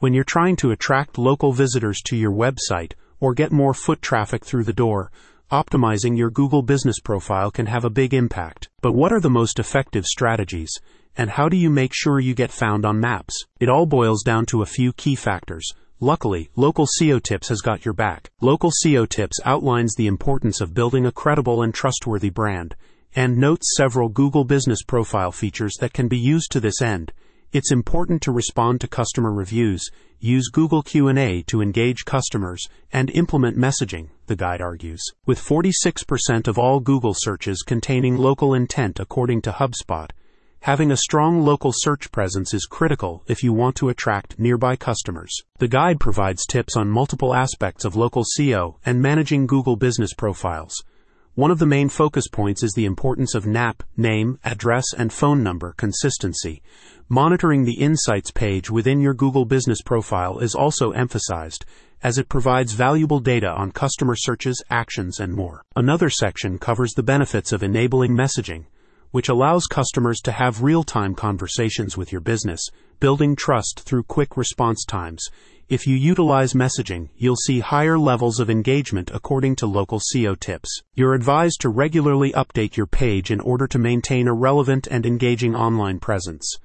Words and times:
When 0.00 0.14
you're 0.14 0.24
trying 0.24 0.56
to 0.56 0.70
attract 0.70 1.18
local 1.18 1.52
visitors 1.52 2.00
to 2.06 2.16
your 2.16 2.32
website 2.32 2.94
or 3.20 3.34
get 3.34 3.52
more 3.52 3.74
foot 3.74 4.00
traffic 4.00 4.46
through 4.46 4.64
the 4.64 4.72
door, 4.72 5.12
optimizing 5.52 6.16
your 6.16 6.30
Google 6.30 6.62
business 6.62 6.98
profile 7.00 7.50
can 7.50 7.66
have 7.66 7.84
a 7.84 7.90
big 7.90 8.14
impact. 8.14 8.70
But 8.80 8.94
what 8.94 9.12
are 9.12 9.20
the 9.20 9.28
most 9.28 9.58
effective 9.58 10.06
strategies? 10.06 10.70
And 11.18 11.28
how 11.28 11.50
do 11.50 11.56
you 11.58 11.68
make 11.68 11.92
sure 11.92 12.18
you 12.18 12.34
get 12.34 12.50
found 12.50 12.86
on 12.86 12.98
maps? 12.98 13.44
It 13.60 13.68
all 13.68 13.84
boils 13.84 14.22
down 14.22 14.46
to 14.46 14.62
a 14.62 14.66
few 14.66 14.94
key 14.94 15.16
factors. 15.16 15.70
Luckily, 16.00 16.48
Local 16.56 16.86
SEO 16.98 17.22
Tips 17.22 17.50
has 17.50 17.60
got 17.60 17.84
your 17.84 17.92
back. 17.92 18.30
Local 18.40 18.70
SEO 18.70 19.06
Tips 19.06 19.38
outlines 19.44 19.94
the 19.96 20.06
importance 20.06 20.62
of 20.62 20.72
building 20.72 21.04
a 21.04 21.12
credible 21.12 21.60
and 21.60 21.74
trustworthy 21.74 22.30
brand 22.30 22.74
and 23.14 23.36
notes 23.36 23.74
several 23.76 24.08
Google 24.08 24.44
business 24.44 24.82
profile 24.82 25.32
features 25.32 25.74
that 25.80 25.92
can 25.92 26.08
be 26.08 26.18
used 26.18 26.52
to 26.52 26.60
this 26.60 26.80
end. 26.80 27.12
It's 27.52 27.72
important 27.72 28.22
to 28.22 28.30
respond 28.30 28.80
to 28.80 28.86
customer 28.86 29.32
reviews, 29.32 29.90
use 30.20 30.48
Google 30.48 30.82
Q&A 30.82 31.42
to 31.48 31.60
engage 31.60 32.04
customers, 32.04 32.68
and 32.92 33.10
implement 33.10 33.58
messaging, 33.58 34.10
the 34.28 34.36
guide 34.36 34.60
argues. 34.60 35.02
With 35.26 35.40
46% 35.40 36.46
of 36.46 36.60
all 36.60 36.78
Google 36.78 37.12
searches 37.12 37.64
containing 37.66 38.16
local 38.16 38.54
intent 38.54 39.00
according 39.00 39.42
to 39.42 39.50
HubSpot, 39.50 40.10
having 40.60 40.92
a 40.92 40.96
strong 40.96 41.42
local 41.42 41.72
search 41.74 42.12
presence 42.12 42.54
is 42.54 42.66
critical 42.66 43.24
if 43.26 43.42
you 43.42 43.52
want 43.52 43.74
to 43.76 43.88
attract 43.88 44.38
nearby 44.38 44.76
customers. 44.76 45.36
The 45.58 45.66
guide 45.66 45.98
provides 45.98 46.46
tips 46.46 46.76
on 46.76 46.88
multiple 46.88 47.34
aspects 47.34 47.84
of 47.84 47.96
local 47.96 48.22
SEO 48.38 48.76
and 48.86 49.02
managing 49.02 49.48
Google 49.48 49.74
business 49.74 50.14
profiles. 50.14 50.84
One 51.40 51.50
of 51.50 51.58
the 51.58 51.64
main 51.64 51.88
focus 51.88 52.28
points 52.28 52.62
is 52.62 52.74
the 52.74 52.84
importance 52.84 53.34
of 53.34 53.46
NAP, 53.46 53.82
name, 53.96 54.38
address, 54.44 54.84
and 54.92 55.10
phone 55.10 55.42
number 55.42 55.72
consistency. 55.72 56.60
Monitoring 57.08 57.64
the 57.64 57.80
Insights 57.80 58.30
page 58.30 58.70
within 58.70 59.00
your 59.00 59.14
Google 59.14 59.46
business 59.46 59.80
profile 59.80 60.40
is 60.40 60.54
also 60.54 60.90
emphasized, 60.90 61.64
as 62.02 62.18
it 62.18 62.28
provides 62.28 62.74
valuable 62.74 63.20
data 63.20 63.48
on 63.48 63.72
customer 63.72 64.16
searches, 64.16 64.62
actions, 64.68 65.18
and 65.18 65.32
more. 65.32 65.64
Another 65.74 66.10
section 66.10 66.58
covers 66.58 66.92
the 66.92 67.02
benefits 67.02 67.52
of 67.52 67.62
enabling 67.62 68.14
messaging, 68.14 68.66
which 69.10 69.30
allows 69.30 69.64
customers 69.64 70.20
to 70.20 70.32
have 70.32 70.62
real 70.62 70.84
time 70.84 71.14
conversations 71.14 71.96
with 71.96 72.12
your 72.12 72.20
business, 72.20 72.68
building 72.98 73.34
trust 73.34 73.80
through 73.86 74.02
quick 74.02 74.36
response 74.36 74.84
times. 74.84 75.26
If 75.70 75.86
you 75.86 75.94
utilize 75.94 76.52
messaging, 76.52 77.10
you'll 77.16 77.36
see 77.36 77.60
higher 77.60 77.96
levels 77.96 78.40
of 78.40 78.50
engagement 78.50 79.12
according 79.14 79.54
to 79.56 79.68
local 79.68 80.00
SEO 80.00 80.36
tips. 80.40 80.82
You're 80.96 81.14
advised 81.14 81.60
to 81.60 81.68
regularly 81.68 82.32
update 82.32 82.76
your 82.76 82.88
page 82.88 83.30
in 83.30 83.38
order 83.38 83.68
to 83.68 83.78
maintain 83.78 84.26
a 84.26 84.34
relevant 84.34 84.88
and 84.90 85.06
engaging 85.06 85.54
online 85.54 86.00
presence. 86.00 86.56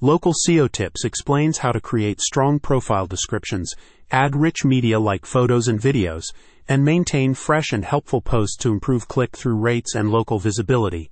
Local 0.00 0.32
SEO 0.32 0.72
Tips 0.72 1.04
explains 1.04 1.58
how 1.58 1.70
to 1.70 1.80
create 1.80 2.20
strong 2.20 2.58
profile 2.58 3.06
descriptions, 3.06 3.72
add 4.10 4.34
rich 4.34 4.64
media 4.64 4.98
like 4.98 5.26
photos 5.26 5.68
and 5.68 5.80
videos, 5.80 6.24
and 6.68 6.84
maintain 6.84 7.34
fresh 7.34 7.70
and 7.72 7.84
helpful 7.84 8.20
posts 8.20 8.56
to 8.56 8.72
improve 8.72 9.06
click 9.06 9.36
through 9.36 9.58
rates 9.60 9.94
and 9.94 10.10
local 10.10 10.40
visibility. 10.40 11.08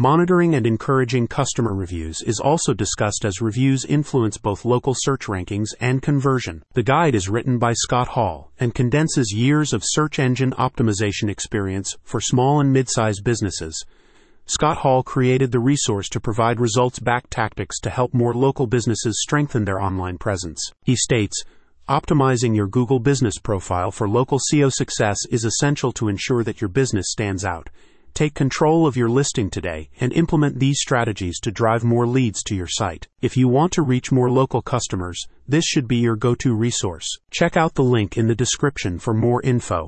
Monitoring 0.00 0.54
and 0.54 0.64
encouraging 0.64 1.26
customer 1.26 1.74
reviews 1.74 2.22
is 2.22 2.38
also 2.38 2.72
discussed 2.72 3.24
as 3.24 3.40
reviews 3.40 3.84
influence 3.84 4.38
both 4.38 4.64
local 4.64 4.94
search 4.96 5.26
rankings 5.26 5.70
and 5.80 6.00
conversion. 6.00 6.62
The 6.74 6.84
guide 6.84 7.16
is 7.16 7.28
written 7.28 7.58
by 7.58 7.72
Scott 7.72 8.06
Hall 8.06 8.52
and 8.60 8.72
condenses 8.72 9.34
years 9.34 9.72
of 9.72 9.82
search 9.84 10.20
engine 10.20 10.52
optimization 10.52 11.28
experience 11.28 11.96
for 12.04 12.20
small 12.20 12.60
and 12.60 12.72
mid-sized 12.72 13.24
businesses. 13.24 13.84
Scott 14.46 14.76
Hall 14.76 15.02
created 15.02 15.50
the 15.50 15.58
resource 15.58 16.08
to 16.10 16.20
provide 16.20 16.60
results 16.60 17.00
backed 17.00 17.32
tactics 17.32 17.80
to 17.80 17.90
help 17.90 18.14
more 18.14 18.34
local 18.34 18.68
businesses 18.68 19.20
strengthen 19.20 19.64
their 19.64 19.80
online 19.82 20.16
presence. 20.16 20.70
He 20.84 20.94
states, 20.94 21.42
Optimizing 21.88 22.54
your 22.54 22.68
Google 22.68 23.00
business 23.00 23.40
profile 23.40 23.90
for 23.90 24.08
local 24.08 24.38
SEO 24.38 24.72
success 24.72 25.18
is 25.28 25.44
essential 25.44 25.90
to 25.94 26.06
ensure 26.06 26.44
that 26.44 26.60
your 26.60 26.68
business 26.68 27.10
stands 27.10 27.44
out. 27.44 27.68
Take 28.18 28.34
control 28.34 28.84
of 28.84 28.96
your 28.96 29.08
listing 29.08 29.48
today 29.48 29.90
and 30.00 30.12
implement 30.12 30.58
these 30.58 30.80
strategies 30.80 31.38
to 31.38 31.52
drive 31.52 31.84
more 31.84 32.04
leads 32.04 32.42
to 32.48 32.56
your 32.56 32.66
site. 32.66 33.06
If 33.22 33.36
you 33.36 33.46
want 33.46 33.70
to 33.74 33.82
reach 33.82 34.10
more 34.10 34.28
local 34.28 34.60
customers, 34.60 35.24
this 35.46 35.64
should 35.64 35.86
be 35.86 35.98
your 35.98 36.16
go 36.16 36.34
to 36.34 36.52
resource. 36.52 37.06
Check 37.30 37.56
out 37.56 37.74
the 37.74 37.84
link 37.84 38.16
in 38.16 38.26
the 38.26 38.34
description 38.34 38.98
for 38.98 39.14
more 39.14 39.40
info. 39.42 39.86